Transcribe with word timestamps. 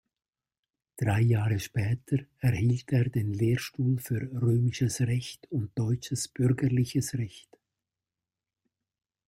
Drei 0.97 1.21
Jahre 1.21 1.59
später 1.59 2.17
erhielt 2.39 2.91
er 2.91 3.07
den 3.07 3.33
Lehrstuhl 3.35 3.99
für 3.99 4.19
Römisches 4.41 4.99
Recht 5.01 5.45
und 5.51 5.77
Deutsches 5.77 6.27
Bürgerliches 6.27 7.13
Recht. 7.13 7.55